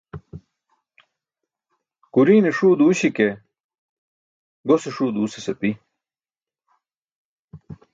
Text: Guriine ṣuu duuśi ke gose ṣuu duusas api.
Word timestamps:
Guriine 2.13 2.51
ṣuu 2.57 2.75
duuśi 2.79 3.09
ke 3.17 3.27
gose 4.67 4.89
ṣuu 4.95 5.11
duusas 5.15 5.47
api. 5.51 5.71